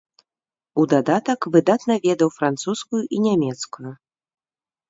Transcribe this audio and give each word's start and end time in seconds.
У 0.83 0.85
дадатак 0.93 1.47
выдатна 1.55 1.93
ведаў 2.07 2.31
французскую 2.39 3.01
і 3.19 3.21
нямецкую. 3.27 3.91